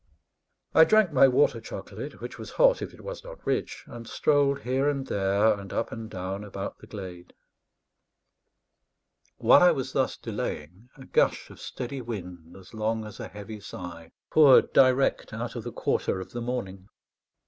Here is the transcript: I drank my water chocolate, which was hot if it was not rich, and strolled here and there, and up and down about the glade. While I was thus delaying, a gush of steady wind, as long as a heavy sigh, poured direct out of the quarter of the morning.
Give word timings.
I 0.73 0.83
drank 0.83 1.11
my 1.11 1.27
water 1.27 1.61
chocolate, 1.61 2.21
which 2.21 2.39
was 2.39 2.49
hot 2.53 2.81
if 2.81 2.91
it 2.91 3.01
was 3.03 3.23
not 3.23 3.45
rich, 3.45 3.83
and 3.85 4.07
strolled 4.07 4.61
here 4.61 4.89
and 4.89 5.05
there, 5.05 5.53
and 5.53 5.71
up 5.71 5.91
and 5.91 6.09
down 6.09 6.43
about 6.43 6.79
the 6.79 6.87
glade. 6.87 7.35
While 9.37 9.61
I 9.61 9.69
was 9.69 9.93
thus 9.93 10.17
delaying, 10.17 10.89
a 10.97 11.05
gush 11.05 11.51
of 11.51 11.59
steady 11.61 12.01
wind, 12.01 12.57
as 12.57 12.73
long 12.73 13.05
as 13.05 13.19
a 13.19 13.27
heavy 13.27 13.59
sigh, 13.59 14.11
poured 14.31 14.73
direct 14.73 15.33
out 15.33 15.55
of 15.55 15.63
the 15.63 15.71
quarter 15.71 16.19
of 16.19 16.31
the 16.31 16.41
morning. 16.41 16.87